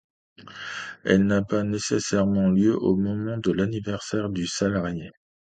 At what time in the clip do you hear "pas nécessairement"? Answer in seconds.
1.43-2.49